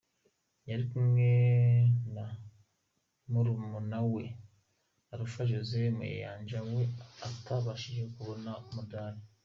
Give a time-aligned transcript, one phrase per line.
[0.69, 1.27] Yari kumwe
[2.15, 2.25] na
[3.31, 4.23] murumuna we
[5.13, 6.81] Alfa Joseph Mayanja we
[7.27, 9.21] utabashije kubona umudali.